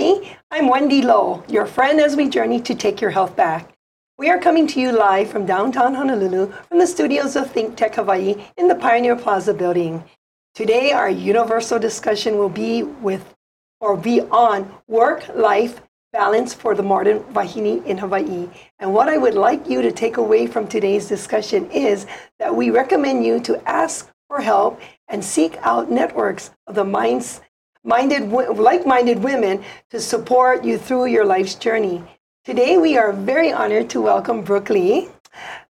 [0.00, 0.34] Hawaii.
[0.50, 3.76] I'm Wendy Loh, your friend as we journey to take your health back.
[4.16, 7.96] We are coming to you live from downtown Honolulu from the studios of Think Tech
[7.96, 10.02] Hawaii in the Pioneer Plaza building.
[10.54, 13.34] Today, our universal discussion will be with
[13.82, 15.82] or be on work life
[16.14, 18.48] balance for the modern Wahine in Hawaii.
[18.78, 22.06] And what I would like you to take away from today's discussion is
[22.38, 27.42] that we recommend you to ask for help and seek out networks of the minds
[27.84, 32.02] minded, like-minded women to support you through your life's journey.
[32.44, 35.08] Today, we are very honored to welcome Brooke Lee,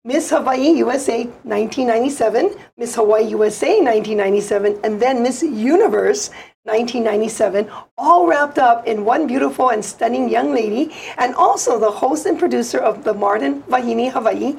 [0.03, 6.29] Miss Hawaii USA 1997, Miss Hawaii USA 1997, and then Miss Universe
[6.63, 12.25] 1997, all wrapped up in one beautiful and stunning young lady, and also the host
[12.25, 14.55] and producer of the Modern Wahine Hawaii.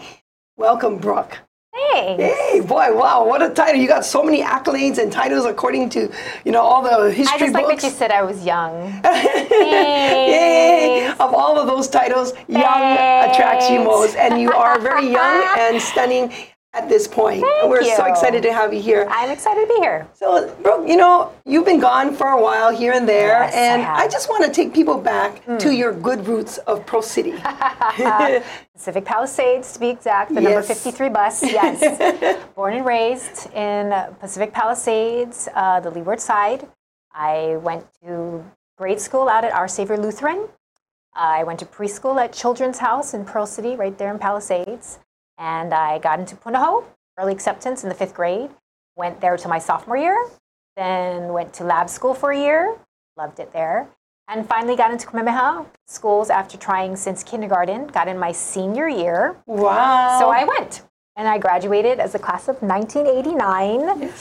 [0.57, 1.39] Welcome, Brooke.
[1.73, 2.17] Hey.
[2.17, 3.81] Hey, boy, wow, what a title.
[3.81, 6.13] You got so many accolades and titles according to,
[6.45, 7.33] you know, all the history books.
[7.33, 9.01] I just like that you said I was young.
[9.51, 11.09] Yay!
[11.09, 12.97] Of all of those titles, young
[13.31, 14.17] attracts you most.
[14.17, 16.33] And you are very young and stunning
[16.73, 17.43] at this point.
[17.43, 19.07] Thank We're so excited to have you here.
[19.11, 20.07] I'm excited to be here.
[20.15, 23.59] So, Brooke, you know, you've been gone for a while here and there, Yes, I
[23.59, 23.99] and have.
[23.99, 27.33] I, just want to take people back to your good roots of Pearl City.
[28.73, 31.43] Pacific Palisades, to be exact, the number 53 bus.
[31.43, 32.39] Yes.
[32.55, 36.69] Born and raised in Pacific Palisades, uh, the Leeward side.
[37.13, 38.45] I went to
[38.79, 40.49] grade school out at Our Savior Lutheran.
[41.15, 45.01] I went to preschool at Children's House in Pearl City, right there in Palisades.
[45.41, 46.85] And I got into Punahou,
[47.19, 48.51] early acceptance in the fifth grade.
[48.95, 50.29] Went there to my sophomore year.
[50.77, 52.77] Then went to lab school for a year.
[53.17, 53.89] Loved it there.
[54.29, 57.87] And finally got into Kamehameha schools after trying since kindergarten.
[57.87, 59.37] Got in my senior year.
[59.47, 60.21] wow.
[60.21, 60.83] So I went.
[61.17, 64.13] And I graduated as a class of 1989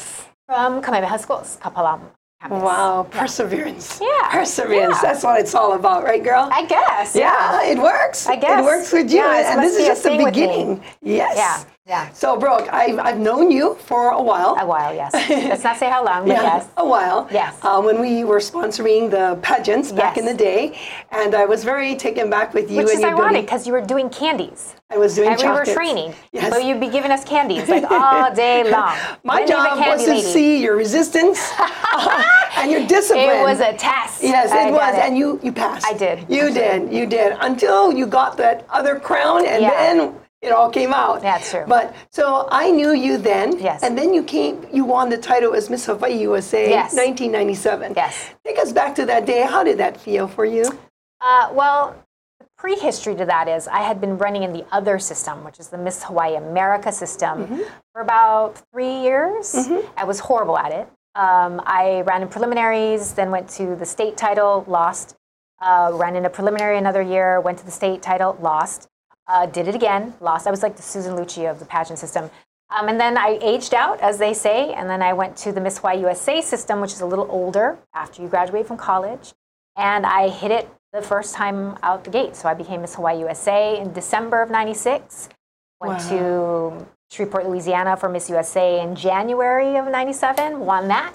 [0.48, 2.10] from Kamehameha Schools, Kapalama
[2.42, 2.62] campus.
[2.62, 4.00] Wow, perseverance.
[4.02, 4.96] Yeah, Perseverance.
[4.96, 5.02] yeah.
[5.02, 6.50] That's what it's all about, right, girl?
[6.52, 7.16] I guess.
[7.16, 8.28] yeah, it works.
[8.28, 8.60] I guess.
[8.60, 9.18] It works with you.
[9.18, 10.42] Yeah, and this is just the thing with me.
[10.42, 10.84] beginning.
[11.02, 11.36] Yes.
[11.38, 12.10] Yeah, yeah.
[12.14, 14.56] So, Brooke, I've, I've known you for a while.
[14.60, 15.12] A while, yes.
[15.14, 16.68] Let's not say how long, but Yeah, yes.
[16.78, 17.28] a while.
[17.32, 17.58] Yes.
[17.64, 20.20] Uh, when we were sponsoring the pageants back Yes.
[20.20, 20.78] in the day,
[21.12, 22.78] and I was very taken back with you.
[22.78, 24.76] Which and is your ironic because you were doing candies.
[24.92, 26.14] I was doing And we were training.
[26.32, 26.54] Yes.
[26.54, 28.96] So you'd be giving us candies like all day long.
[29.24, 30.22] My job was candy to lady.
[30.36, 31.40] see your resistance
[32.58, 33.30] and your discipline.
[33.42, 34.22] It was a test.
[34.24, 35.86] Yes, it got was, and you you passed.
[35.88, 36.26] I did.
[36.30, 36.94] You I did.
[36.94, 39.70] You did until you got that other crown, and Yeah.
[39.72, 41.22] then it all came out.
[41.22, 41.66] That's true.
[41.68, 43.60] But so I knew you then.
[43.60, 43.84] Yes.
[43.84, 44.66] And then you came.
[44.72, 46.94] You won the title as Miss Hawaii USA, Yes.
[46.96, 47.94] 1997.
[47.96, 48.30] Yes.
[48.46, 49.42] Take us back to that day.
[49.42, 50.64] How did that feel for you?
[51.22, 51.96] Uh, well,
[52.40, 55.68] the prehistory to that is I had been running in the other system, which is
[55.68, 57.62] the Miss Hawaii America system, Mm-hmm.
[57.94, 59.54] for about three years.
[59.98, 60.88] I was horrible at it.
[61.16, 65.16] Um, I ran in preliminaries, then went to the state title, lost.
[65.62, 68.88] Uh, ran in a preliminary another year, went to the state title, lost.
[69.30, 70.48] Uh, did it again, lost.
[70.48, 72.30] I was like the Susan Lucci of the pageant system.
[72.72, 75.62] Um, and then I aged out, as they say, and then I went to the
[75.62, 79.34] Miss Hawaii USA system, which is a little older after you graduate from college
[79.80, 82.36] and I hit it the first time out the gate.
[82.36, 85.30] So I became Miss Hawaii USA in December of '96.
[85.80, 90.60] Went to Shreveport, Louisiana for Miss USA in January of '97.
[90.60, 91.14] Won that,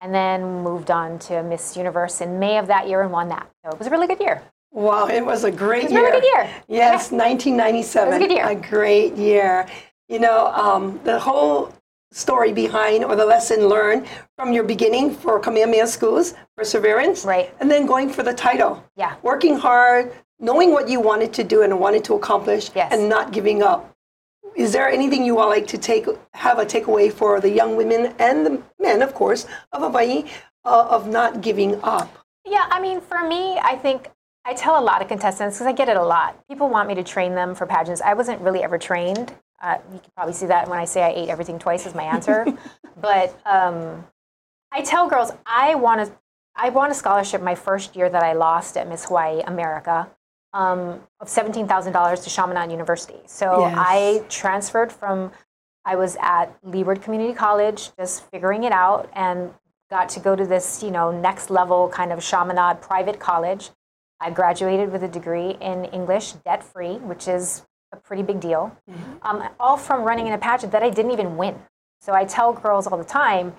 [0.00, 3.50] and then moved on to Miss Universe in May of that year and won that.
[3.64, 4.42] So it was a really good year.
[4.72, 6.02] Wow, it was a great was a year.
[6.04, 6.50] really good year.
[6.68, 8.08] Yes, 1997.
[8.08, 8.48] It was a good year.
[8.48, 9.66] A great year.
[10.08, 11.72] You know, um, the whole
[12.12, 14.06] story behind or the lesson learned
[14.36, 17.52] from your beginning for Kamehameha schools, perseverance, Right.
[17.60, 18.82] and then going for the title.
[18.96, 19.16] Yeah.
[19.22, 22.92] Working hard, knowing what you wanted to do and wanted to accomplish, Yes.
[22.92, 23.94] and not giving up.
[24.56, 28.14] Is there anything you would like to take have a takeaway for the young women
[28.18, 30.24] and the men, of course, of Hawaii,
[30.64, 32.08] uh, of not giving up?
[32.46, 34.08] Yeah, I mean, for me, I think
[34.48, 36.42] I tell a lot of contestants because I get it a lot.
[36.48, 38.00] People want me to train them for pageants.
[38.00, 39.34] I wasn't really ever trained.
[39.62, 42.04] Uh, you can probably see that when I say I ate everything twice is my
[42.04, 42.46] answer.
[42.98, 44.06] but um,
[44.72, 46.12] I tell girls I want to.
[46.56, 50.08] I won a scholarship my first year that I lost at Miss Hawaii America
[50.54, 53.20] um, of seventeen thousand dollars to Chaminade University.
[53.26, 53.74] So Yes.
[53.76, 55.30] I transferred from.
[55.84, 59.52] I was at Leeward Community College, just figuring it out, and
[59.90, 63.70] got to go to this, you know, next level kind of Chaminade private college.
[64.20, 68.76] I graduated with a degree in English, debt free, which is a pretty big deal.
[69.22, 71.56] Um, all from running in a pageant that I didn't even win.
[72.00, 73.54] So I tell girls all the time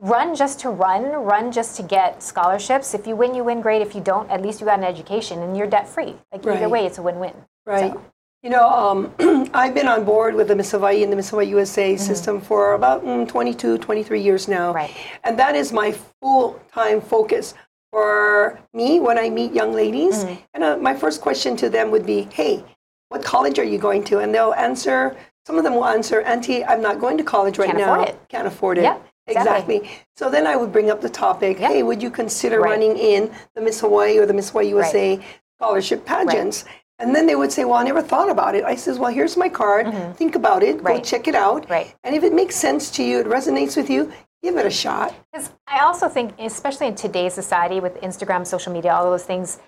[0.00, 2.94] run just to run, run just to get scholarships.
[2.94, 3.80] If you win, you win, great.
[3.80, 6.16] If you don't, at least you got an education and you're debt free.
[6.32, 7.34] Like either way, it's a win win.
[7.64, 7.94] Right.
[8.42, 9.14] You know, um,
[9.54, 12.74] I've been on board with the Miss Hawaii and the Miss Hawaii USA system for
[12.74, 14.74] about mm, 22, 23 years now.
[14.74, 14.94] Right.
[15.22, 17.54] And that is my full time focus
[17.94, 20.24] for me when I meet young ladies.
[20.24, 20.34] Mm-hmm.
[20.54, 22.64] And uh, my first question to them would be, hey,
[23.08, 24.18] what college are you going to?
[24.18, 27.66] And they'll answer, some of them will answer, Auntie, I'm not going to college right
[27.70, 27.94] Can't now.
[27.94, 28.82] afford it." Can't afford it.
[28.82, 29.88] Yep, exactly.
[30.16, 31.70] So then I would bring up the topic, Yep.
[31.70, 32.70] hey, would you consider Right.
[32.72, 35.20] running in the Miss Hawaii or the Miss Hawaii USA
[35.60, 36.64] scholarship pageants?
[36.98, 38.64] And then they would say, well, I never thought about it.
[38.64, 39.84] I says, well, here's my card.
[40.16, 40.82] Think about it.
[40.82, 41.02] Go Mm-hmm.
[41.04, 41.68] Check it out.
[41.70, 41.94] Right.
[42.04, 44.12] And if it makes sense to you, it resonates with you,
[44.44, 45.14] give it a shot.
[45.32, 49.58] Because I also think, especially in today's society with Instagram, social media, all those things,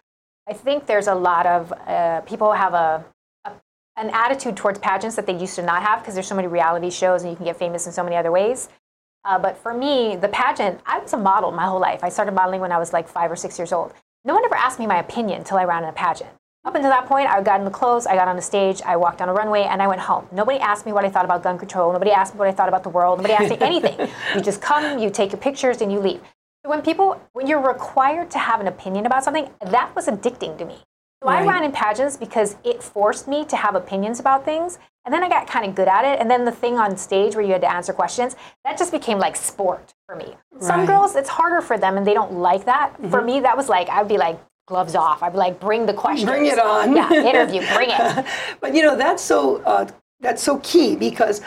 [0.49, 3.05] I think there's a lot of uh, people have a,
[3.47, 3.53] a
[3.97, 6.91] an attitude towards pageants that they used to not have because there's so many reality
[6.91, 8.69] shows and you can get famous in so many other ways.
[9.25, 12.05] Uh, but for me, the pageant, I was a model my whole life.
[12.05, 13.93] I started modeling when I was like five or six years old.
[14.25, 16.31] No one ever asked me my opinion until I ran in a pageant.
[16.67, 18.97] Up until that point, I got in the clothes, I got on the stage, I
[18.97, 20.27] walked on a runway, and I went home.
[20.33, 21.93] Nobody asked me what I thought about gun control.
[21.93, 23.19] Nobody asked me what I thought about the world.
[23.21, 24.09] Nobody asked me anything.
[24.35, 26.21] You just come, you take your pictures, and you leave.
[26.65, 30.59] So when people, when you're required to have an opinion about something, that was addicting
[30.59, 30.75] to me.
[31.23, 34.79] So I ran in pageants because it forced me to have opinions about things.
[35.05, 36.21] And then I got kind of good at it.
[36.21, 38.35] And then the thing on stage where you had to answer questions,
[38.65, 40.35] that just became like sport for me.
[40.61, 42.97] Some girls, it's harder for them and they don't like that.
[42.97, 43.27] For Mm-hmm.
[43.27, 45.23] me, that was like, I'd be like, gloves off.
[45.23, 46.29] I'd be like, bring the questions.
[46.29, 46.95] Bring it on.
[46.95, 48.27] Yeah, interview, bring it.
[48.61, 49.89] But you know that's so uh,
[50.21, 51.41] that's so key because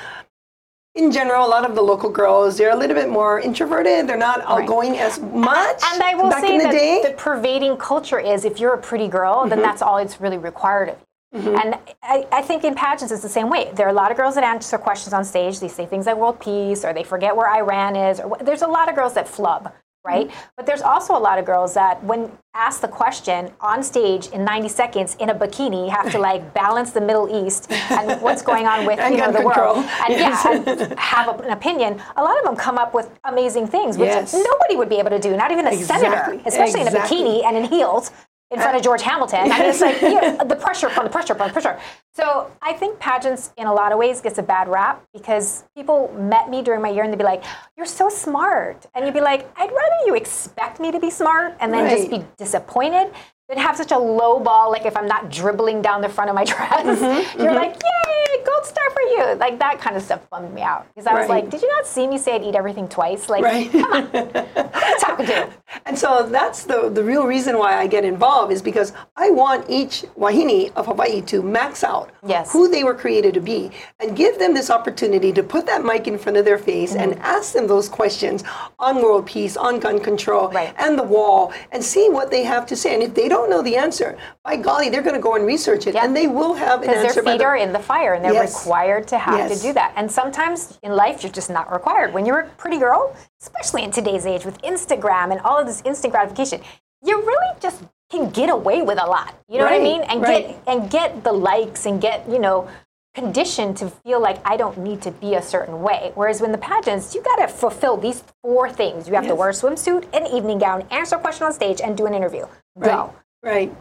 [0.95, 4.07] in general, a lot of the local girls they're a little bit more introverted.
[4.07, 5.81] They're not outgoing as much.
[5.85, 7.01] And I will back say in the that day.
[7.03, 10.89] the pervading culture is if you're a pretty girl, then that's all it's really required
[10.89, 11.05] of you.
[11.31, 13.71] And I, I think in pageants it's the same way.
[13.75, 15.59] There are a lot of girls that answer questions on stage.
[15.59, 18.19] They say things like world peace, or they forget where Iran is.
[18.19, 19.71] Or there's a lot of girls that flub,
[20.05, 20.27] right?
[20.27, 20.39] Mm-hmm.
[20.55, 24.43] But there's also a lot of girls that, when asked the question on stage in
[24.43, 28.65] 90 seconds in a bikini, have to like balance the Middle East and what's going
[28.65, 29.75] on with you know the control.
[29.75, 30.41] world, and Yes.
[30.45, 32.01] yeah, and have a- an opinion.
[32.17, 34.33] A lot of them come up with amazing things, which Yes.
[34.33, 36.09] nobody would be able to do, not even a Exactly.
[36.09, 37.19] senator, especially Exactly.
[37.19, 38.11] in a bikini and in heels
[38.51, 39.51] in front of George Hamilton.
[39.51, 41.79] I mean, it's like you know, the pressure from the pressure from the pressure.
[42.13, 46.11] So I think pageants, in a lot of ways, gets a bad rap because people
[46.17, 47.43] met me during my year and they'd be like,
[47.77, 51.55] "You're so smart," and you'd be like, "I'd rather you expect me to be smart
[51.59, 53.11] and then just be disappointed."
[53.47, 56.35] Than have such a low ball, like if I'm not dribbling down the front of
[56.35, 59.35] my dress, Mm-hmm, you're like, yay, gold star for you.
[59.35, 60.87] Like that kind of stuff bummed me out.
[60.93, 63.29] Because I was like, did you not see me say I'd eat everything twice?
[63.29, 63.71] Like, Right.
[63.71, 65.49] come on, who are you talking to?
[65.85, 69.65] And so that's the, the real reason why I get involved is because I want
[69.69, 72.51] each Wahine of Hawaii to max out Yes.
[72.51, 76.07] who they were created to be and give them this opportunity to put that mic
[76.07, 77.21] in front of their face and Mm-hmm.
[77.21, 78.43] ask them those questions
[78.77, 80.73] on world peace, on gun control, Right.
[80.77, 82.93] and the wall and see what they have to say.
[82.93, 85.87] And if they don't know the answer, by golly, they're going to go and research
[85.87, 86.03] it Yeah.
[86.05, 87.21] and they will have an Because answer.
[87.21, 88.65] their feet the- are in the fire and they're Yes.
[88.65, 89.57] required to have Yes.
[89.57, 89.93] to do that.
[89.95, 92.13] And sometimes in life, you're just not required.
[92.13, 95.81] When you're a pretty girl, especially in today's age with Instagram and all of this
[95.85, 96.61] instant gratification,
[97.03, 99.35] you really just can get away with a lot.
[99.47, 100.01] You know what I mean?
[100.01, 100.47] And right.
[100.47, 102.67] get and get the likes and get, you know,
[103.13, 106.11] conditioned to feel like I don't need to be a certain way.
[106.15, 109.07] Whereas when the pageants, you gotta fulfill these four things.
[109.07, 111.97] You have to wear a swimsuit, an evening gown, answer a question on stage, and
[111.97, 112.45] do an interview.
[112.79, 113.13] Go.
[113.43, 113.75] Right.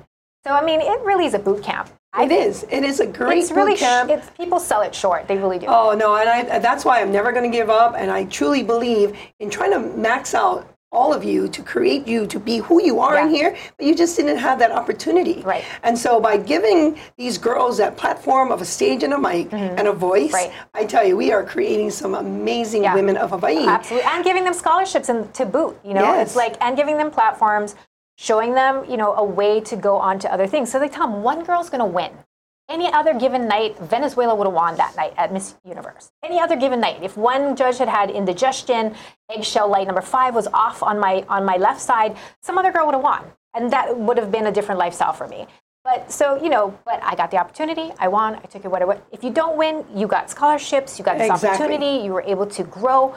[0.47, 1.89] So I mean, it really is a boot camp.
[2.19, 2.65] It is.
[2.71, 4.11] It is a great it's really boot camp.
[4.11, 5.29] it's people sell it short.
[5.29, 5.67] They really do.
[5.69, 7.95] Oh no, and I, that's why I'm never going to give up.
[7.97, 12.27] And I truly believe in trying to max out all of you to create you
[12.27, 15.43] to be who you are in here, but you just didn't have that opportunity.
[15.43, 15.63] Right.
[15.83, 19.87] And so by giving these girls that platform of a stage and a mic and
[19.87, 20.51] a voice, Mm-hmm.
[20.51, 20.53] Right.
[20.73, 22.95] I tell you, we are creating some amazing Yeah.
[22.95, 23.67] women of Hawaii.
[23.67, 25.79] Absolutely, and giving them scholarships and to boot.
[25.85, 26.29] You know, Yes.
[26.29, 27.77] it's like and giving them platforms,
[28.19, 30.71] showing them you know a way to go on to other things.
[30.71, 32.11] So they tell them one girl's going to win.
[32.69, 36.11] Any other given night, Venezuela would have won that night at Miss Universe.
[36.23, 38.95] Any other given night, if one judge had had indigestion,
[39.31, 42.85] eggshell light number five was off on my on my left side, some other girl
[42.85, 45.47] would have won, and that would have been a different lifestyle for me.
[45.83, 47.91] But so you know, but I got the opportunity.
[47.99, 48.35] I won.
[48.35, 48.69] I took it.
[48.71, 49.01] Whatever.
[49.13, 50.99] If you don't win, you got scholarships.
[50.99, 51.49] You got this Exactly.
[51.49, 52.05] opportunity.
[52.05, 53.15] You were able to grow.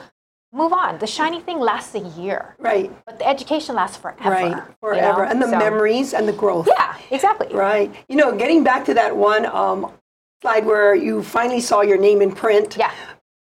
[0.53, 0.97] Move on.
[0.99, 2.91] The shiny thing lasts a year, right.
[3.05, 4.29] but the education lasts forever.
[4.29, 4.49] Right.
[4.49, 4.63] you know?
[4.81, 5.23] Forever.
[5.23, 6.67] And the So- memories and the growth.
[6.67, 7.47] Yeah, exactly.
[7.53, 7.93] Right.
[8.09, 9.91] You know, getting back to that one um,
[10.41, 12.75] slide where you finally saw your name in print.
[12.77, 12.91] Yeah.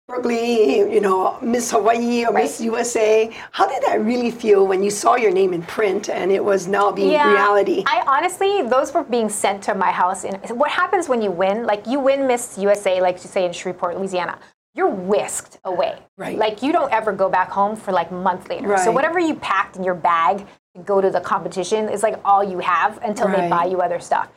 [0.09, 3.29] Brooke Lee, you know, Miss Hawaii or Miss USA.
[3.51, 6.69] How did that really feel when you saw your name in print and it was
[6.69, 7.83] now being reality?
[7.89, 10.23] I honestly, those were being sent to my house.
[10.23, 11.67] In what happens when you win?
[11.67, 14.39] Like you win Miss USA, like you say in Shreveport, Louisiana.
[14.77, 15.99] You're whisked away.
[16.19, 16.37] Right.
[16.37, 18.77] Like you don't ever go back home for like months month later.
[18.77, 22.45] So whatever you packed in your bag to go to the competition is like all
[22.45, 24.29] you have until they buy you other stuff.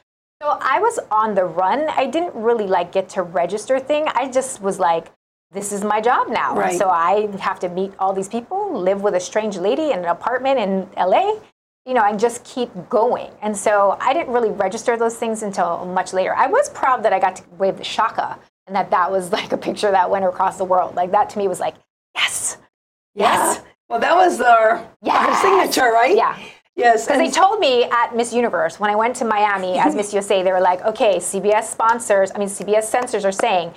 [0.41, 1.89] So I was on the run.
[1.89, 4.08] I didn't really like get to register thing.
[4.15, 5.12] I just was like,
[5.51, 6.55] this is my job now.
[6.55, 6.77] Right.
[6.77, 10.05] So I have to meet all these people, live with a strange lady in an
[10.05, 11.39] apartment in LA.
[11.86, 13.31] you know, and just keep going.
[13.41, 16.36] And so I didn't really register those things until much later.
[16.36, 18.38] I was proud that I got to wave the shaka
[18.69, 20.95] and that that was like a picture that went across the world.
[20.95, 21.75] Like that to me was like,
[22.15, 22.57] yes,
[23.15, 23.57] yes.
[23.57, 23.63] Yeah.
[23.89, 26.15] Well, that was our, our signature, right?
[26.15, 26.38] Yeah.
[26.75, 27.07] Yes.
[27.07, 30.43] Because they told me at Miss Universe when I went to Miami as Miss USA,
[30.43, 33.73] they were like, okay, CBS sponsors, I mean, CBS censors are saying,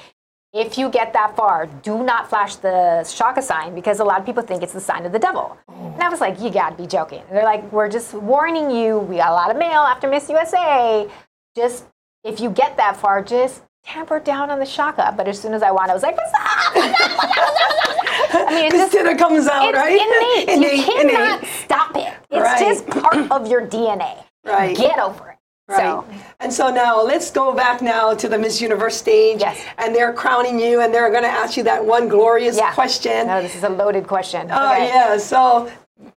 [0.52, 4.26] if you get that far, do not flash the Shaka sign because a lot of
[4.26, 5.56] people think it's the sign of the devil.
[5.70, 5.92] Oh.
[5.94, 7.22] And I was like, you gotta be joking.
[7.28, 8.98] And they're like, we're just warning you.
[8.98, 11.08] We got a lot of mail after Miss USA.
[11.56, 11.86] Just
[12.22, 15.14] if you get that far, just tamper down on the Shaka.
[15.16, 16.74] But as soon as I won, I was like, what's up?
[16.74, 17.10] What's up?
[17.10, 17.48] What's up?
[17.48, 18.48] What's up?
[18.48, 20.46] I mean, it's just Christina comes out, it's right?
[20.48, 20.76] innate.
[20.78, 21.50] You cannot innate.
[21.64, 22.14] stop it.
[22.30, 22.58] It's Right.
[22.60, 24.24] just part of your DNA.
[24.44, 24.76] Right.
[24.76, 25.36] Get over it.
[25.68, 25.78] Right.
[25.78, 26.04] So
[26.40, 29.40] And so now let's go back now to the Miss Universe stage.
[29.40, 29.62] Yes.
[29.78, 32.72] And they're crowning you and they're going to ask you that one glorious yeah.
[32.74, 33.26] question.
[33.28, 34.48] No, this is a loaded question.
[34.50, 34.88] Oh, Okay.
[34.88, 35.16] yeah.
[35.18, 35.70] So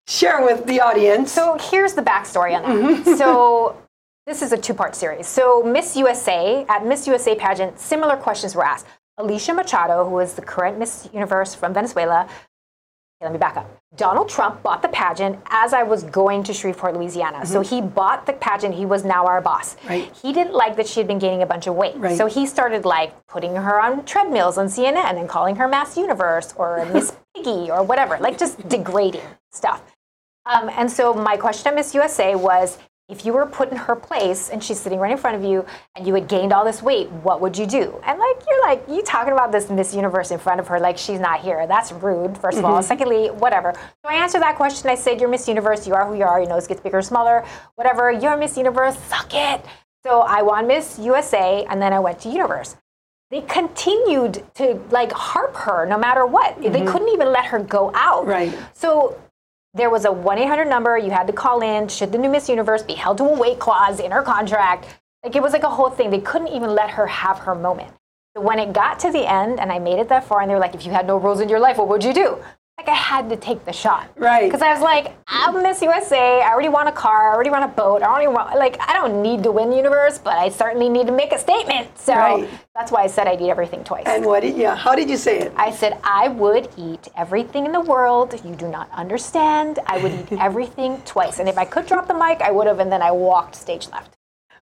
[0.07, 1.31] share with the audience.
[1.31, 2.72] So here's the backstory on that.
[3.03, 3.13] Mm-hmm.
[3.17, 3.77] So
[4.25, 5.27] this is a two-part series.
[5.27, 8.88] So Miss USA at Miss USA pageant, similar questions were asked.
[9.17, 12.24] Alicia Machado, who is the current Miss Universe from Venezuela.
[12.24, 13.70] Okay, let me back up.
[13.96, 17.46] Donald Trump bought the pageant as I was going to Shreveport, Louisiana.
[17.46, 18.75] So he bought the pageant.
[18.75, 19.75] He was now our boss.
[19.75, 19.88] Mm-hmm.
[19.88, 20.17] Right.
[20.22, 21.96] He didn't like that she had been gaining a bunch of weight.
[21.96, 22.17] Right.
[22.17, 26.53] So he started like putting her on treadmills on CNN and calling her Mass Universe
[26.58, 29.22] or Miss Piggy or whatever, like just degrading
[29.53, 29.82] stuff.
[30.46, 33.95] Um, and so my question to Miss USA was, if you were put in her
[33.95, 35.63] place and she's sitting right in front of you
[35.95, 38.01] and you had gained all this weight, what would you do?
[38.03, 40.97] And like you're like you talking about this Miss Universe in front of her like
[40.97, 41.67] she's not here.
[41.67, 42.33] That's rude.
[42.33, 42.74] 1st of all.
[42.79, 42.88] Mm-hmm.
[42.88, 43.74] Secondly, whatever.
[43.75, 44.89] So I answered that question.
[44.89, 45.85] I said, "You're Miss Universe.
[45.88, 46.39] You are who you are.
[46.39, 47.45] Your nose gets bigger or smaller.
[47.75, 48.12] Whatever.
[48.12, 48.97] You're Miss Universe.
[49.03, 49.63] Suck it."
[50.03, 52.75] So I won Miss USA, and then I went to Universe
[53.31, 56.62] they continued to like harp her no matter what.
[56.62, 56.88] They mm-hmm.
[56.88, 58.27] couldn't even let her go out.
[58.27, 58.55] Right.
[58.74, 59.19] So
[59.75, 62.48] there was a 1 800 number you had to call in should the new Miss
[62.48, 64.88] Universe be held to a weight clause in her contract.
[65.22, 66.10] Like it was like a whole thing.
[66.10, 67.91] They couldn't even let her have her moment.
[68.36, 70.62] When it got to the end and I made it that far, and they were
[70.62, 72.38] like, if you had no rules in your life, what would you do?
[72.77, 74.10] Like I had to take the shot.
[74.17, 74.44] Right.
[74.51, 76.41] Because I was like, I'm Miss USA.
[76.41, 77.32] I already want a car.
[77.32, 78.03] I already want a boat.
[78.03, 81.08] I already want like I don't need to win the universe, but I certainly need
[81.08, 81.98] to make a statement.
[81.98, 82.50] So Right.
[82.75, 84.03] that's why I said I'd eat everything twice.
[84.05, 85.53] and what did, yeah, how did you say it?
[85.55, 88.34] I said I would eat everything in the world.
[88.44, 89.79] You do not understand.
[89.88, 91.39] I would eat everything twice.
[91.39, 93.88] And if I could drop the mic, I would have, and then I walked stage
[93.89, 94.17] left.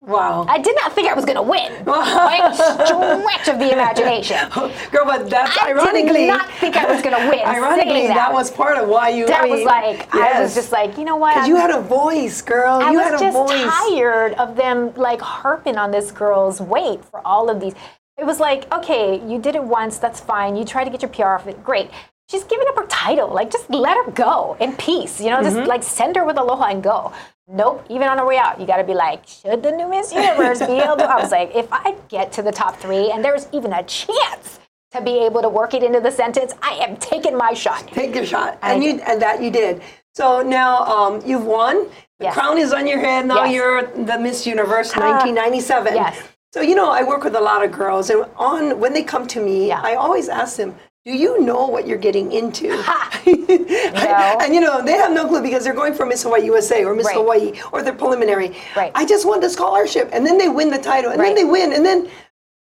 [0.08, 0.46] Wow.
[0.48, 4.38] I did not think I was going to win by a stretch of the imagination.
[4.92, 6.14] Girl, but that's I ironically.
[6.26, 7.40] did not think I was going to win.
[7.46, 8.16] Ironically, that.
[8.16, 8.34] that.
[8.34, 9.28] was part of why you.
[9.28, 11.34] that I was mean, like I was just like you know what?
[11.36, 12.80] Because you had a voice, girl.
[12.82, 13.36] I you was had a voice.
[13.36, 13.90] I was just voice.
[13.92, 17.74] tired of them like harping on this girl's weight for all of these.
[18.18, 20.56] It was like, okay, you did it once, that's fine.
[20.56, 21.92] You tried to get your PR off it, great.
[22.30, 23.28] She's giving up her title.
[23.30, 25.22] Like, just let her go in peace.
[25.22, 25.68] You know, just Mm-hmm.
[25.70, 27.14] like send her with aloha and go.
[27.50, 27.86] Nope.
[27.90, 30.60] Even on her way out, you got to be like, should the new Miss Universe
[30.60, 31.06] be able to?
[31.06, 34.60] I was like, if I get to the top three and there's even a chance
[34.92, 37.88] to be able to work it into the sentence, I am taking my shot.
[37.88, 39.82] Take your shot, and you and that you did.
[40.14, 41.88] So now um, you've won.
[42.20, 42.34] The Yes.
[42.34, 43.28] crown is on your head.
[43.28, 43.54] Now Yes.
[43.54, 45.94] you're the Miss Universe 1997.
[45.96, 46.18] yes.
[46.54, 49.26] So you know, I work with a lot of girls, and on when they come
[49.28, 49.82] to me, Yeah.
[49.82, 50.76] I always ask them.
[51.08, 52.68] Do you know what you're getting into?
[53.28, 54.38] No.
[54.42, 56.94] and you know, they have no clue because they're going for Miss Hawaii USA or
[56.94, 57.16] Miss Right.
[57.16, 58.56] Hawaii or their preliminary.
[58.76, 58.92] Right.
[58.96, 60.10] I just won the scholarship.
[60.12, 61.12] And then they win the title.
[61.12, 61.74] And then they win.
[61.74, 62.10] And then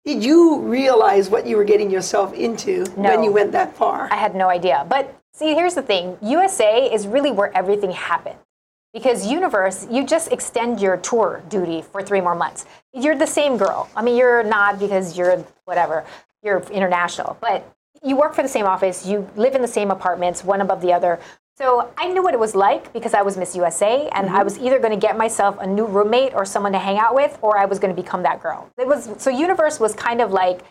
[0.05, 4.09] did you realize what you were getting yourself into when you went that far?
[4.11, 4.87] I had no idea.
[4.89, 8.39] But see, here's the thing USA is really where everything happened.
[8.93, 12.67] Because Universe, you just extend your tour duty for three more months.
[12.93, 13.89] You're the same girl.
[13.97, 16.05] I mean, you're not because you're whatever,
[16.43, 17.75] you're international, but
[18.05, 20.93] you work for the same office, you live in the same apartments, one above the
[20.93, 21.21] other.
[21.57, 24.45] So I knew what it was like because I was Miss USA, and I mm-hmm.
[24.45, 27.39] was either going to get myself a new roommate or someone to hang out with,
[27.43, 28.71] or I was going to become that girl.
[28.79, 30.63] It was so Universe was kind of like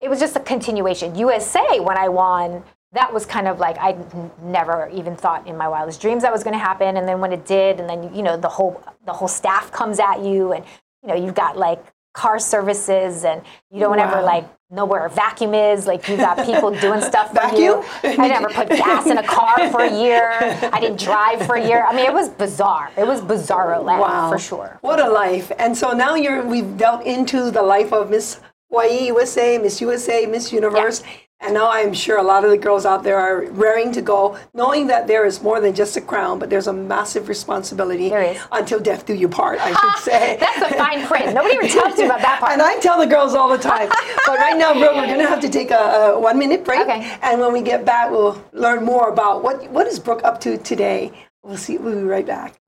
[0.00, 1.14] it was just a continuation.
[1.14, 3.96] USA, when I won, that was kind of like I
[4.42, 6.96] never even thought in my wildest dreams that was going to happen.
[6.96, 10.00] And then when it did, and then you know the whole the whole staff comes
[10.00, 10.64] at you, and
[11.02, 11.82] you know you've got like
[12.12, 15.86] car services, and you don't ever like know where a vacuum is.
[15.86, 17.82] Like you got people doing stuff for you.
[18.02, 20.30] I never put gas in a car for a year.
[20.72, 21.84] I didn't drive for a year.
[21.86, 22.90] I mean, it was bizarre.
[22.96, 24.30] It was bizarro land Wow.
[24.30, 24.78] for sure.
[24.82, 25.50] What a life.
[25.58, 30.26] And so now you're we've delved into the life of Miss Hawaii USA, Miss USA,
[30.26, 31.02] Miss Universe.
[31.40, 34.36] And now I'm sure a lot of the girls out there are raring to go,
[34.54, 38.10] knowing that there is more than just a crown, but there's a massive responsibility
[38.50, 40.36] until death do you part, I should say.
[40.40, 41.34] That's a fine print.
[41.34, 42.52] Nobody ever tells you about that part.
[42.52, 43.88] And I tell the girls all the time.
[44.26, 46.80] but right now, Brooke, we're going to have to take a, a one minute break.
[46.80, 47.16] Okay.
[47.22, 50.58] And when we get back, we'll learn more about what, what is Brooke up to
[50.58, 51.12] today.
[51.44, 51.78] We'll see.
[51.78, 52.60] We'll be right back.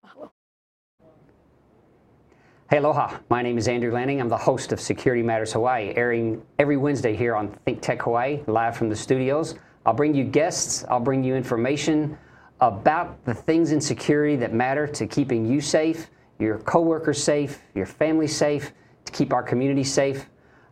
[2.71, 3.19] Hey, aloha.
[3.29, 4.21] My name is Andrew Lanning.
[4.21, 8.45] I'm the host of Security Matters Hawaii, airing every Wednesday here on Think Tech Hawaii,
[8.47, 9.57] live from the studios.
[9.85, 12.17] I'll bring you guests, I'll bring you information
[12.61, 17.87] about the things in security that matter to keeping you safe, your coworkers safe, your
[17.87, 18.73] family safe,
[19.05, 20.27] to keep our community safe.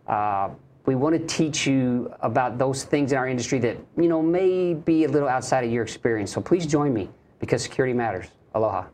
[0.06, 0.50] Uh,
[0.86, 4.72] we want to teach you about those things in our industry that you know may
[4.72, 6.30] be a little outside of your experience.
[6.30, 8.28] So please join me because security matters.
[8.54, 8.84] Aloha.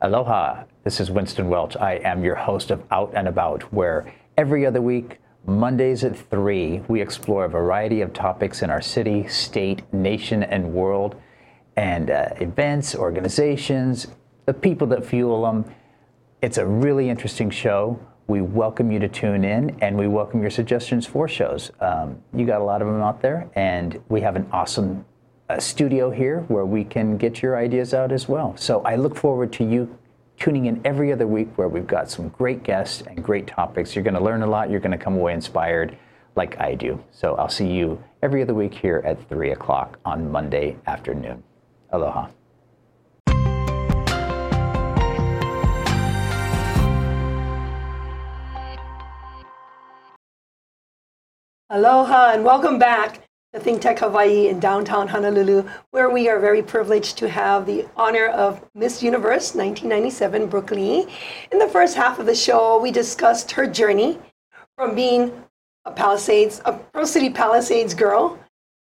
[0.00, 1.76] Aloha, this is Winston Welch.
[1.76, 6.82] I am your host of Out and About, where every other week, Mondays at 3,
[6.86, 11.16] we explore a variety of topics in our city, state, nation, and world,
[11.76, 14.06] and uh, events, organizations,
[14.44, 15.64] the people that fuel them.
[16.40, 17.98] It's a really interesting show.
[18.28, 21.70] We welcome you to tune in, and we welcome your suggestions for shows.
[21.78, 25.04] Um, you got a lot of them out there, and we have an awesome
[25.48, 28.56] uh, studio here where we can get your ideas out as well.
[28.56, 29.96] So I look forward to you
[30.38, 33.94] tuning in every other week where we've got some great guests and great topics.
[33.94, 34.70] You're going to learn a lot.
[34.70, 35.96] You're going to come away inspired
[36.34, 37.02] like I do.
[37.12, 41.44] So I'll see you every other week here at 3 o'clock on Monday afternoon.
[41.92, 42.28] Aloha.
[51.68, 56.62] Aloha and welcome back to Think Tech Hawaii in downtown Honolulu, where we are very
[56.62, 61.08] privileged to have the honor of Miss Universe 1997, Brooke Lee.
[61.50, 64.16] In the first half of the show, we discussed her journey
[64.76, 65.42] from being
[65.84, 68.38] a Palisades, a Pearl City Palisades girl,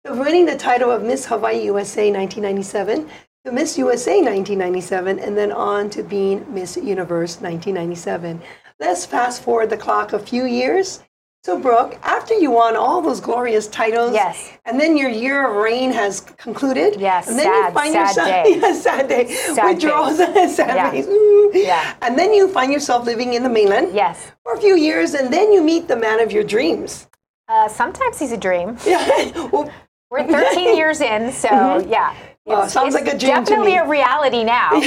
[0.06, 3.06] to winning the title of Miss Hawaii USA 1997,
[3.44, 8.40] to Miss USA 1997, and then on to being Miss Universe 1997.
[8.80, 11.02] Let's fast forward the clock a few years
[11.44, 14.52] so, Brooke, after you won all those glorious titles, Yes.
[14.64, 18.06] and then your year of reign has concluded, Yes, and then sad, you find sad
[18.08, 18.44] yourself, day.
[18.60, 20.56] yeah, sad day, Sad withdrawals, face.
[20.60, 21.02] sad Yeah.
[21.04, 21.50] ooh.
[21.52, 21.94] Yeah.
[22.02, 24.30] and then you find yourself living in the mainland Yes.
[24.44, 27.08] for a few years, and then you meet the man of your dreams.
[27.48, 28.76] Uh, sometimes he's a dream.
[28.86, 29.68] Yeah, well,
[30.12, 31.48] We're 13 years in, so
[31.88, 32.14] yeah.
[32.46, 34.80] Well, It's- sounds it's like a dream to Definitely a reality now.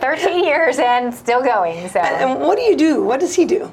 [0.00, 1.88] 13 years and still going.
[1.88, 3.02] So, and what do you do?
[3.02, 3.70] What does he do?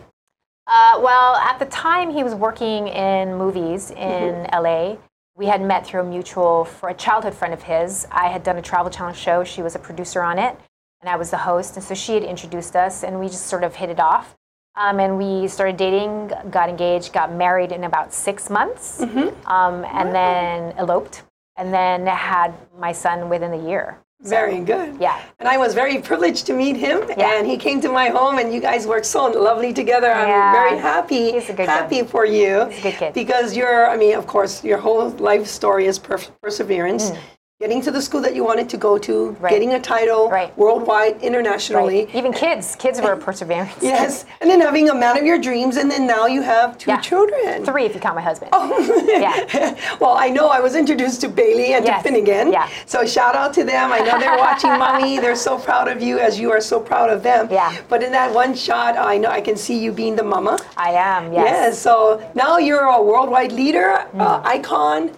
[0.67, 4.97] Uh, well, at the time he was working in movies in LA.
[5.35, 8.07] We had met through a mutual for a childhood friend of his.
[8.09, 9.43] I had done a Travel Channel show.
[9.43, 10.57] She was a producer on it,
[11.01, 11.75] and I was the host.
[11.75, 14.35] And so she had introduced us, and we just sort of hit it off.
[14.77, 19.01] Um, and we started dating, got engaged, got married in about six months,
[19.45, 21.23] um, and then eloped,
[21.57, 23.99] and then had my son within a year.
[24.25, 24.97] Very good.
[24.99, 25.19] Yeah.
[25.39, 27.37] And I was very privileged to meet him, Yeah.
[27.37, 30.11] and he came to my home, and you guys worked so lovely together.
[30.11, 30.51] I'm Yeah.
[30.51, 32.09] very happy, He's a good happy kid.
[32.09, 32.65] for you.
[32.65, 33.13] He's a good kid.
[33.13, 37.11] Because you're, I mean, of course, your whole life story is per- perseverance.
[37.11, 37.17] Mm.
[37.61, 39.29] Getting to the school that you wanted to go to.
[39.39, 39.49] Right.
[39.49, 40.51] getting a title Right.
[40.57, 42.03] worldwide, internationally.
[42.03, 42.13] Right.
[42.15, 43.71] Even kids, kids were a perseverance.
[43.81, 46.91] Yes, and then having a man of your dreams, and then now you have two
[46.91, 46.99] Yeah.
[46.99, 47.63] children.
[47.63, 48.49] Three if you count my husband.
[48.51, 49.07] Oh.
[49.07, 49.73] yeah.
[50.01, 52.03] well, I know I was introduced to Bailey and Yes.
[52.03, 52.51] to Finnegan.
[52.51, 52.67] Yeah.
[52.87, 53.89] So shout out to them.
[53.93, 55.19] I know they're watching, mommy.
[55.19, 57.47] They're so proud of you, as you are so proud of them.
[57.49, 57.73] Yeah.
[57.87, 60.59] But in that one shot, I know I can see you being the mama.
[60.75, 61.45] I am, Yes.
[61.45, 61.79] yes.
[61.79, 64.45] So now you're a worldwide leader, uh, Mm.
[64.45, 65.11] icon.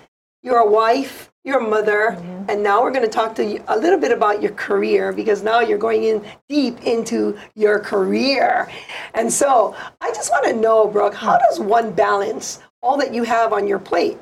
[0.44, 1.32] You're a wife.
[1.48, 2.12] You're a mother.
[2.12, 2.50] Mm-hmm.
[2.50, 5.44] And now we're going to talk to you a little bit about your career because
[5.44, 8.70] now you're going in deep into your career.
[9.14, 13.24] And so I just want to know, Brooke, how does one balance all that you
[13.24, 14.18] have on your plate?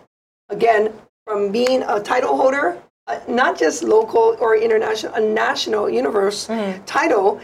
[0.50, 0.94] Again,
[1.26, 6.46] from being a title holder, uh, not just local or international, a national universe
[6.86, 7.42] title,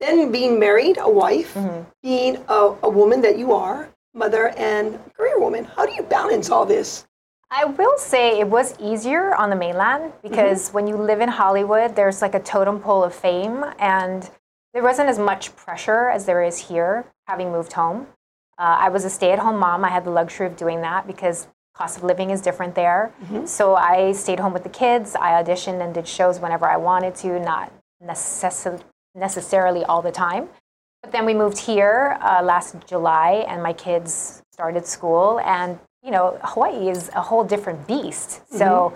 [0.00, 1.56] then being married, a wife,
[2.02, 5.64] being a, a woman that you are, mother and career woman.
[5.64, 7.06] How do you balance all this?
[7.50, 11.94] I will say it was easier on the mainland because when you live in Hollywood,
[11.94, 14.28] there's like a totem pole of fame, and
[14.72, 18.08] there wasn't as much pressure as there is here, having moved home.
[18.58, 19.84] Uh, I was a stay at home mom.
[19.84, 23.12] I had the luxury of doing that because cost of living is different there.
[23.46, 25.14] So I stayed home with the kids.
[25.16, 28.80] I auditioned and did shows whenever I wanted to, not necess-
[29.14, 30.48] necessarily all the time.
[31.02, 35.40] But then we moved here uh, last July, and my kids started school.
[35.40, 38.42] And you know, Hawaii is a whole different beast.
[38.50, 38.92] So,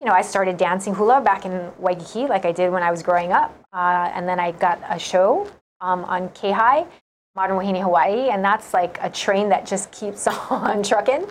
[0.00, 3.02] you know, I started dancing hula back in Waikiki, like I did when I was
[3.02, 6.52] growing up, uh, and then I got a show um, on K
[7.34, 11.26] Modern Wahine Hawaii, and that's like a train that just keeps on trucking.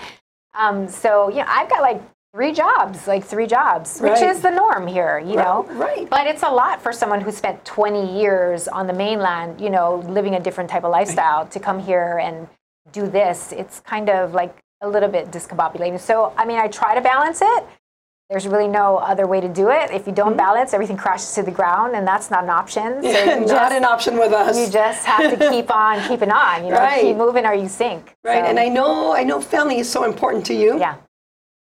[0.53, 2.01] Um, so, you know, I've got like
[2.33, 5.63] three jobs, like three jobs, which is the norm here, you know.
[5.71, 6.09] right.
[6.09, 9.97] But it's a lot for someone who spent 20 years on the mainland, you know,
[10.07, 12.47] living a different type of lifestyle to come here and
[12.91, 13.51] do this.
[13.51, 15.99] It's kind of like a little bit discombobulating.
[15.99, 17.63] So, I mean, I try to balance it.
[18.29, 19.91] there's really no other way to do it.
[19.91, 20.37] If you don't mm-hmm.
[20.37, 23.03] balance, everything crashes to the ground, and that's not an option.
[23.03, 24.57] So you Not just, an option with us.
[24.57, 26.63] you just have to keep on keeping on.
[26.63, 27.01] You know, Right.
[27.01, 28.15] keep moving or you sink.
[28.23, 28.41] right.
[28.43, 30.79] So, And I know, I know, family is so important to you.
[30.79, 30.95] yeah.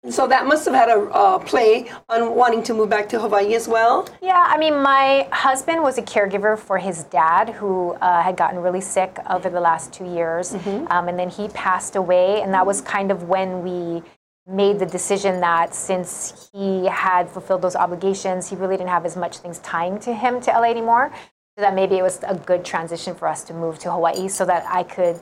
[0.10, 3.54] So that must have had a uh, play on wanting to move back to Hawaii
[3.54, 4.08] as well.
[4.22, 8.60] Yeah, I mean, my husband was a caregiver for his dad who uh, had gotten
[8.60, 10.54] really sick over the last two years.
[10.90, 12.42] Um, and then he passed away.
[12.42, 14.02] And that was kind of when we
[14.48, 19.18] made the decision that since he had fulfilled those obligations, he really didn't have as
[19.18, 21.12] much things tying to him to LA anymore.
[21.58, 24.46] So that maybe it was a good transition for us to move to Hawaii so
[24.46, 25.20] that I could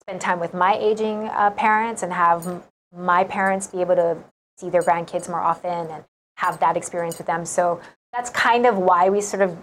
[0.00, 2.62] spend time with my aging uh, parents and have
[2.96, 4.18] my parents be able to
[4.58, 6.04] see their grandkids more often and
[6.36, 7.44] have that experience with them.
[7.44, 7.80] So
[8.12, 9.56] that's kind of why we sort of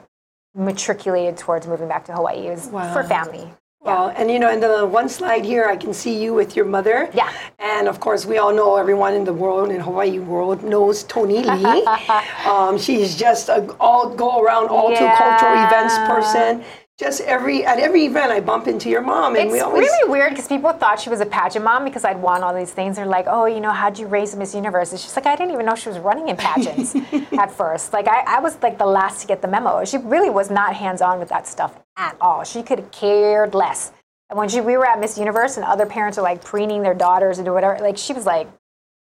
[0.56, 2.48] matriculated towards moving back to Hawaii.
[2.48, 2.94] It was Wow.
[2.94, 3.52] for family.
[3.82, 6.66] Well, and you know, in the one slide here, I can see you with your
[6.66, 7.10] mother.
[7.14, 7.32] Yeah.
[7.60, 11.42] And of course, we all know everyone in the world, in Hawaii world, knows Tony
[11.44, 11.86] Lee.
[12.46, 16.64] um, she's just a all go around, all to cultural events person.
[16.98, 19.82] Just every at every event, I bump into your mom, and It's we always.
[19.88, 22.72] really weird because people thought she was a pageant mom because I'd won all these
[22.72, 22.96] things.
[22.96, 24.90] They're like, oh, you know, how'd you raise Miss Universe?
[24.92, 26.96] And she's like, I didn't even know she was running in pageants
[27.38, 27.94] at first.
[27.94, 29.86] Like, I, I was like the last to get the memo.
[29.86, 32.44] She really was not hands on with that stuff at all.
[32.44, 33.92] She could have cared less.
[34.32, 36.96] And when she, we were at Miss Universe and other parents are like preening their
[36.96, 38.48] daughters and do whatever, like, she was like,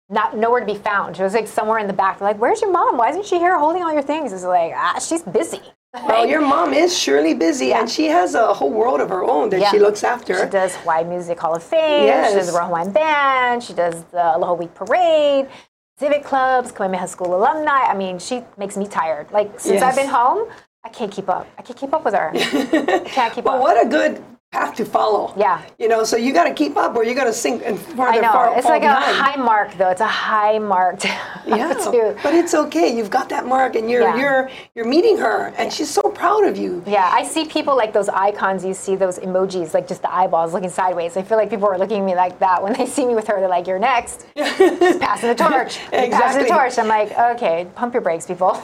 [0.10, 1.17] not nowhere to be found.
[1.17, 2.17] She was like somewhere in the back.
[2.19, 2.97] They're like, "Where's your mom?
[2.97, 5.62] Why isn't she here holding all your things?" It's like, ah, she's busy.
[5.93, 9.49] Well, your mom is surely busy, and she has a whole world of her own
[9.49, 9.71] that Yeah.
[9.71, 10.39] she looks after.
[10.39, 12.06] She does Hawaii Music Hall of Fame.
[12.06, 12.30] Yes.
[12.32, 13.63] She does the Royal Hawaiian Band.
[13.63, 15.47] She does the Aloha Week Parade,
[15.97, 17.71] civic clubs, Kamehameha School alumni.
[17.88, 19.32] I mean, she makes me tired.
[19.32, 19.84] Like since Yes.
[19.84, 20.47] I've been home,
[20.84, 21.47] I can't keep up.
[21.58, 22.32] I can't keep up with her.
[22.36, 23.62] I can't keep But up.
[23.62, 25.32] what a good path to follow.
[25.38, 25.62] Yeah.
[25.78, 27.82] You know, so you got to keep up, or you're going to sink and I
[27.82, 29.12] farther know far, it's like behind.
[29.12, 29.90] a high mark, though.
[29.90, 31.00] It's a high mark.
[31.02, 31.08] To,
[31.46, 32.96] Yeah, to- but it's okay.
[32.96, 34.18] You've got that mark, and you're Yeah.
[34.18, 36.84] you're you're meeting her, and she's so proud of you.
[36.88, 38.66] Yeah, I see people like those icons.
[38.66, 41.16] You see those emojis, like just the eyeballs looking sideways.
[41.18, 43.28] I feel like people are looking at me like that when they see me with
[43.28, 43.40] her.
[43.40, 45.80] They're like, "You're next." Just passing the torch.
[45.94, 46.78] You're Passing the torch.
[46.78, 48.62] I'm like, okay, pump your brakes, people.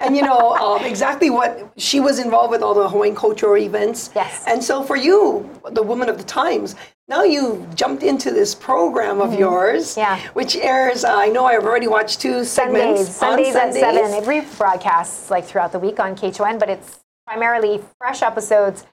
[0.00, 4.10] And you know um, exactly what she was involved with all the Hawaiian cultural events.
[4.14, 4.44] Yes.
[4.46, 6.76] And so for you, the woman of the times,
[7.08, 10.00] now you jumped into this program of yours, Mm-hmm.
[10.00, 10.20] Yeah.
[10.34, 11.04] which airs.
[11.04, 14.12] Uh, I know I've already watched two segments Sundays, Sundays on at seven.
[14.14, 18.86] It rebroadcasts like throughout the week on KHON, but it's primarily fresh episodes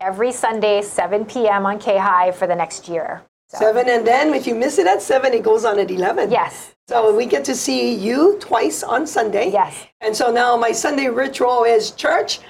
[0.00, 1.64] every Sunday, 7 p.m.
[1.64, 3.22] on K High for the next year.
[3.48, 6.30] So, Seven, and then if you miss it at seven, it goes on at eleven.
[6.30, 6.74] Yes.
[6.88, 9.50] So we get to see you twice on Sunday.
[9.52, 9.86] Yes.
[10.00, 12.40] And so now my Sunday ritual is church,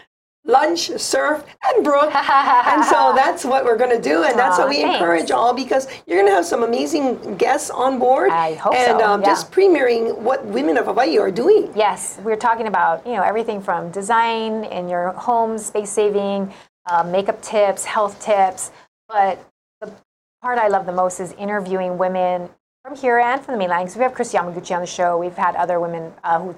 [0.45, 2.15] lunch, surf, and Brooke.
[2.15, 4.97] and so that's what we're going to do, and that's Aw, what we thanks.
[4.97, 8.31] encourage all because you're going to have some amazing guests on board.
[8.31, 9.27] I hope and so, um, yeah.
[9.27, 11.73] just premiering what women of Hawaii are doing.
[11.77, 16.53] Yes, we're talking about you know everything from design in your home, space saving,
[16.87, 18.71] uh, makeup tips, health tips.
[19.09, 19.39] But
[19.81, 19.93] the
[20.41, 22.49] part I love the most is interviewing women
[22.85, 23.85] from here and from the mainland.
[23.85, 25.19] Because we have Kristi Yamaguchi on the show.
[25.19, 26.57] We've had other women uh, who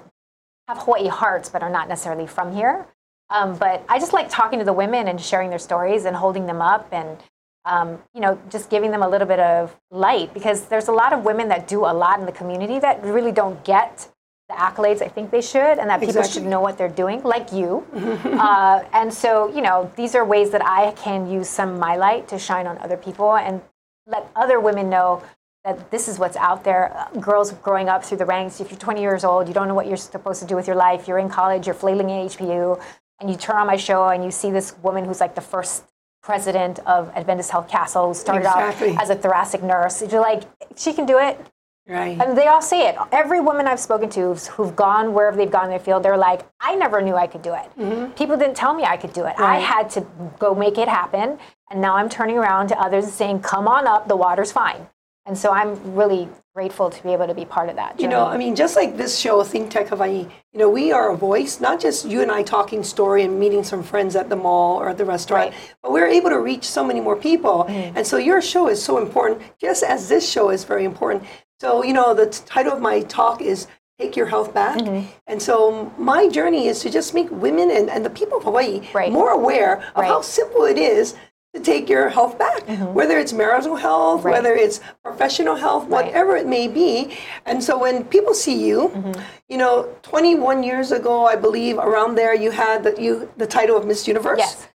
[0.67, 2.87] have Hawaii hearts but are not necessarily from here.
[3.29, 6.45] Um, but I just like talking to the women and sharing their stories and holding
[6.45, 7.17] them up and
[7.65, 11.13] um, you know just giving them a little bit of light because there's a lot
[11.13, 14.07] of women that do a lot in the community that really don't get
[14.49, 16.41] the accolades I think they should and that people Exactly.
[16.41, 17.83] should know what they're doing, like you.
[18.39, 21.95] uh, and so you know these are ways that I can use some of my
[21.95, 23.61] light to shine on other people and
[24.05, 25.23] let other women know
[25.63, 26.95] that this is what's out there.
[26.95, 29.73] Uh, Girls growing up through the ranks, if you're 20 years old, you don't know
[29.73, 32.79] what you're supposed to do with your life, you're in college, you're flailing at HPU,
[33.19, 35.83] and you turn on my show and you see this woman who's like the first
[36.21, 38.91] president of Adventist Health Castle, who started Exactly.
[38.95, 40.01] out as a thoracic nurse.
[40.01, 40.43] You're like,
[40.75, 41.39] she can do it.
[41.87, 42.19] Right.
[42.19, 42.95] And they all say it.
[43.11, 46.17] Every woman I've spoken to who's, who've gone wherever they've gone in their field, they're
[46.17, 48.15] like, I never knew I could do it.
[48.15, 49.35] People didn't tell me I could do it.
[49.37, 49.65] I Mm-hmm.
[49.65, 50.07] Had to
[50.39, 51.37] go make it happen.
[51.69, 54.87] And now I'm turning around to others and saying, come on up, the water's fine.
[55.27, 57.99] And so I'm really grateful to be able to be part of that.
[57.99, 61.11] You know, I mean, just like this show, Think Tech Hawaii, you know, we are
[61.11, 64.37] a voice, not just you and I talking story and meeting some friends at the
[64.37, 65.75] mall or at the restaurant, Right.
[65.83, 67.65] but we're able to reach so many more people.
[67.67, 67.91] Mm.
[67.97, 71.23] And so your show is so important, just as this show is very important.
[71.59, 73.67] So, you know, the t- title of my talk is
[73.99, 74.77] Take Your Health Back.
[74.77, 75.07] Mm-hmm.
[75.27, 78.79] And so my journey is to just make women and, and the people of Hawaii
[78.93, 79.11] Right.
[79.11, 80.07] more aware of Right.
[80.07, 81.15] how simple it is
[81.55, 82.61] to take your health back,
[82.93, 84.27] whether it's marital health, Mm-hmm.
[84.27, 84.33] Right.
[84.43, 86.05] whether it's professional health, Right.
[86.05, 87.17] whatever it may be.
[87.45, 89.21] And so when people see you, Mm-hmm.
[89.49, 93.77] you know, 21 years ago, I believe around there, you had the, you, the title
[93.77, 94.39] of Miss Universe.
[94.39, 94.67] Yes.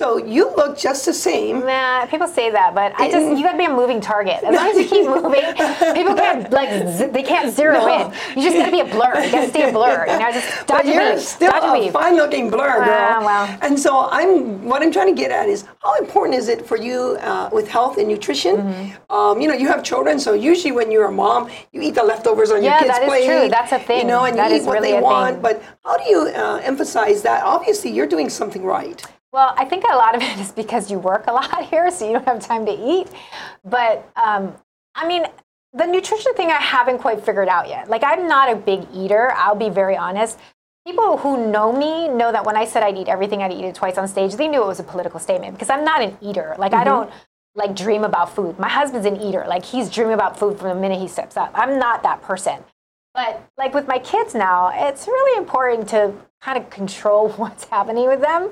[0.00, 1.60] So you look just the same.
[1.60, 4.42] Nah, people say that, but I just you got to be a moving target.
[4.42, 5.44] As long as you keep moving,
[5.98, 6.70] people can't like
[7.16, 7.86] they can't zero No.
[8.06, 8.06] in.
[8.34, 9.14] You just got to be a blur.
[9.24, 10.06] You got to stay a blur.
[10.08, 13.08] You know, just But dodge a you're weave, still a fine-looking blur, girl.
[13.14, 13.58] Ah, well.
[13.60, 14.64] And so I'm.
[14.70, 17.68] What I'm trying to get at is how important is it for you uh, with
[17.68, 18.56] health and nutrition?
[18.56, 19.12] Mm-hmm.
[19.12, 22.02] Um, you know, you have children, so usually when you're a mom, you eat the
[22.12, 23.00] leftovers on your kids' plate.
[23.00, 23.26] Yeah, that is plate.
[23.40, 23.48] true.
[23.50, 24.00] That's a thing.
[24.00, 25.34] You know, and That you is eat what really they want.
[25.34, 25.42] thing.
[25.42, 27.44] But how do you uh, emphasize that?
[27.44, 29.04] Obviously, you're doing something right.
[29.32, 32.06] Well, I think a lot of it is because you work a lot here, so
[32.06, 33.08] you don't have time to eat.
[33.64, 34.54] But um,
[34.94, 35.24] I mean,
[35.72, 37.88] the nutrition thing I haven't quite figured out yet.
[37.88, 39.32] Like, I'm not a big eater.
[39.32, 40.38] I'll be very honest.
[40.86, 43.74] People who know me know that when I said I'd eat everything, I'd eat it
[43.74, 44.34] twice on stage.
[44.34, 46.56] They knew it was a political statement because I'm not an eater.
[46.58, 47.10] Like, I don't
[47.54, 48.58] like dream about food.
[48.58, 49.44] My husband's an eater.
[49.46, 51.52] Like, he's dreaming about food from the minute he steps up.
[51.54, 52.64] I'm not that person.
[53.14, 58.08] But like with my kids now, it's really important to kind of control what's happening
[58.08, 58.50] with them.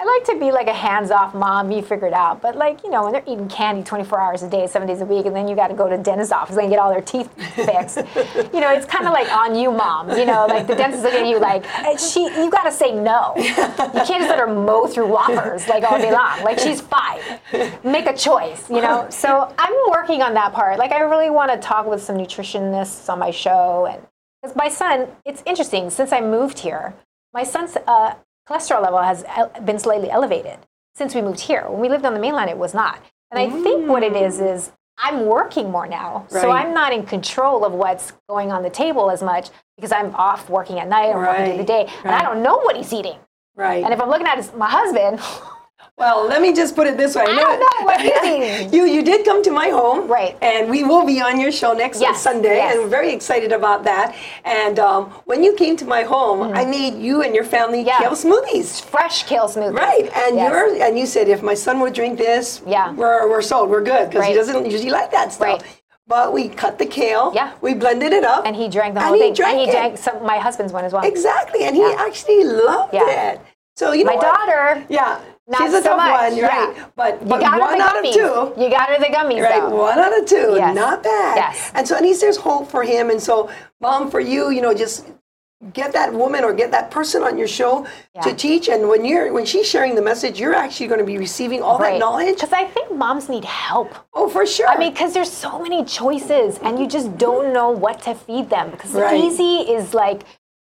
[0.00, 1.72] I like to be like a hands-off mom.
[1.72, 2.40] You figure it out.
[2.40, 5.04] But like you know, when they're eating candy 24 hours a day, seven days a
[5.04, 7.00] week, and then you got to go to the dentist's office and get all their
[7.00, 7.96] teeth fixed.
[8.54, 10.10] you know, it's kind of like on you, mom.
[10.10, 12.22] You know, like the dentist looking at you like "Eh, she.
[12.22, 13.32] You got to say no.
[13.36, 16.44] You can't just let her mow through whoppers like all day long.
[16.44, 17.20] Like she's five.
[17.82, 18.70] Make a choice.
[18.70, 19.08] You know.
[19.10, 20.78] So I'm working on that part.
[20.78, 24.06] Like I really want to talk with some nutritionists on my show and
[24.40, 26.94] because my son, it's interesting, since I moved here,
[27.34, 28.14] my son's uh,
[28.48, 29.24] cholesterol level has
[29.64, 30.58] been slightly elevated
[30.94, 31.64] since we moved here.
[31.68, 33.02] When we lived on the mainland, it was not.
[33.30, 36.26] And I think what it is is I'm working more now.
[36.28, 40.14] So I'm not in control of what's going on the table as much because I'm
[40.16, 41.86] off working at night or working through the day.
[42.04, 43.18] And I don't know what he's eating.
[43.54, 43.84] Right.
[43.84, 45.20] And if I'm looking at his, my husband,
[45.98, 47.22] Well, let me just put it this way.
[47.22, 48.72] I, don't know what he's eating.
[48.72, 50.36] you you did come to my home, Right.
[50.40, 52.74] And we will be on your show next Yes, Sunday, yes.
[52.74, 54.14] and we're very excited about that.
[54.44, 57.82] And um, when you came to my home, I made you and your family.
[57.82, 57.98] Yeah.
[57.98, 58.80] kale smoothies.
[58.84, 60.50] fresh kale smoothies, Right, and Yes.
[60.52, 62.92] you're and you said if my son would drink this, Yeah.
[62.92, 65.48] we're, we're sold, we're good because he doesn't usually like that stuff.
[65.48, 65.62] Right.
[66.06, 67.52] But we cut the kale, Yeah.
[67.60, 69.34] we blended it up, And he drank the and whole he thing.
[69.34, 69.72] Drank and he it.
[69.72, 71.04] drank some, my husband's one as well.
[71.04, 72.06] exactly, and he Yeah.
[72.06, 73.32] actually loved Yeah.
[73.32, 73.40] it.
[73.76, 74.22] So you know My what?
[74.30, 75.18] daughter, Yeah,
[75.50, 76.76] Not she's a so tough much, one, right?
[76.76, 76.86] yeah.
[76.94, 78.62] But, you but got her one out of two.
[78.62, 79.74] You got her the gummies, Right, though.
[79.76, 80.74] one out of two, Yes.
[80.74, 81.36] not bad.
[81.36, 81.70] Yes.
[81.74, 83.08] And so at least there's hope for him.
[83.10, 83.48] And so,
[83.80, 85.06] mom, for you, you know, just
[85.72, 87.84] get that woman or get that person on your show
[88.22, 88.68] to teach.
[88.68, 91.78] And when you're when she's sharing the message, you're actually going to be receiving all
[91.78, 92.34] that knowledge.
[92.36, 93.92] Because I think moms need help.
[94.14, 94.68] Oh, for sure.
[94.68, 98.50] I mean, because there's so many choices, and you just don't know what to feed
[98.50, 98.70] them.
[98.70, 99.18] Because Right.
[99.18, 100.22] the easy is like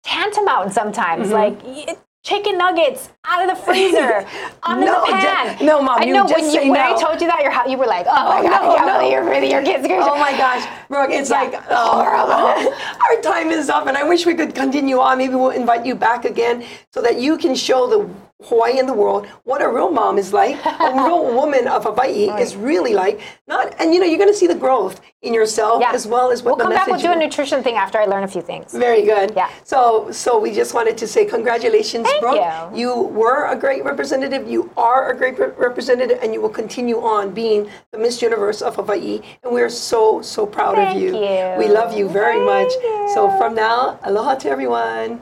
[0.03, 1.27] tantamount sometimes.
[1.27, 1.33] Mm-hmm.
[1.33, 4.25] Like y- chicken nuggets out of the freezer,
[4.63, 5.57] onto No, the pan.
[5.57, 7.53] ju- no, Mom, I you know just when you when I told you that, your
[7.71, 9.63] you were like, oh, oh my Oh, god, no, I can't believe you're really your
[9.63, 9.87] kids.
[9.89, 11.41] Oh my gosh, Brooke, it's Yeah.
[11.41, 12.01] like, oh,
[13.09, 15.17] our time is up, and I wish we could continue on.
[15.17, 18.09] Maybe we'll invite you back again so that you can show the
[18.43, 22.29] Hawaii and the world what a real mom is like, a real woman of Hawaii
[22.41, 23.19] is really like.
[23.47, 25.91] Not, and you know, you're going to see the growth in yourself Yeah.
[25.91, 26.87] as well as what We'll the come back.
[26.87, 28.71] We'll do a nutrition thing after I learn a few things.
[28.73, 29.33] very good.
[29.35, 29.49] Yeah.
[29.65, 32.71] So, so we just wanted to say congratulations, Thank Brooke.
[32.73, 32.79] you.
[32.79, 34.47] You were a great representative.
[34.47, 38.61] You are a great re- representative, and you will continue on being the Miss Universe
[38.61, 39.19] of Hawaii.
[39.43, 41.09] And we are so, so proud Thank of you.
[41.17, 41.55] you.
[41.57, 43.13] We love you very Thank much.
[43.13, 45.21] So from now, aloha to everyone.